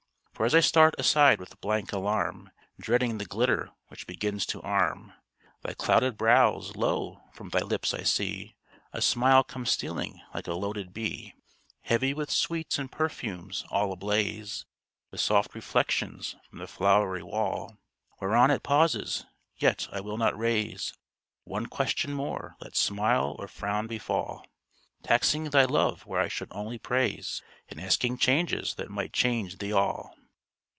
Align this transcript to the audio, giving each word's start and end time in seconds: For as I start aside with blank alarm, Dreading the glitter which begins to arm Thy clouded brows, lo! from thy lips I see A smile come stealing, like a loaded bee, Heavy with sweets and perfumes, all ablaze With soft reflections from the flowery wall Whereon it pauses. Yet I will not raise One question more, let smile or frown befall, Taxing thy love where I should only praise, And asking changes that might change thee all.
For 0.41 0.45
as 0.45 0.55
I 0.55 0.59
start 0.59 0.95
aside 0.97 1.39
with 1.39 1.61
blank 1.61 1.93
alarm, 1.93 2.49
Dreading 2.79 3.19
the 3.19 3.25
glitter 3.27 3.69
which 3.89 4.07
begins 4.07 4.43
to 4.47 4.59
arm 4.63 5.13
Thy 5.61 5.75
clouded 5.75 6.17
brows, 6.17 6.75
lo! 6.75 7.21
from 7.31 7.49
thy 7.49 7.59
lips 7.59 7.93
I 7.93 8.01
see 8.01 8.55
A 8.91 9.03
smile 9.03 9.43
come 9.43 9.67
stealing, 9.67 10.19
like 10.33 10.47
a 10.47 10.55
loaded 10.55 10.95
bee, 10.95 11.35
Heavy 11.81 12.15
with 12.15 12.31
sweets 12.31 12.79
and 12.79 12.91
perfumes, 12.91 13.65
all 13.69 13.93
ablaze 13.93 14.65
With 15.11 15.21
soft 15.21 15.53
reflections 15.53 16.35
from 16.49 16.57
the 16.57 16.65
flowery 16.65 17.21
wall 17.21 17.77
Whereon 18.19 18.49
it 18.49 18.63
pauses. 18.63 19.27
Yet 19.57 19.87
I 19.91 20.01
will 20.01 20.17
not 20.17 20.35
raise 20.35 20.95
One 21.43 21.67
question 21.67 22.15
more, 22.15 22.55
let 22.59 22.75
smile 22.75 23.35
or 23.37 23.47
frown 23.47 23.85
befall, 23.85 24.47
Taxing 25.03 25.43
thy 25.51 25.65
love 25.65 26.07
where 26.07 26.19
I 26.19 26.29
should 26.29 26.49
only 26.49 26.79
praise, 26.79 27.43
And 27.69 27.79
asking 27.79 28.17
changes 28.17 28.73
that 28.73 28.89
might 28.89 29.13
change 29.13 29.59
thee 29.59 29.71
all. 29.71 30.15